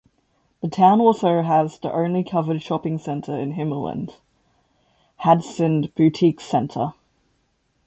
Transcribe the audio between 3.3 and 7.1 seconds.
in Himmerland: Hadsund Butikscenter.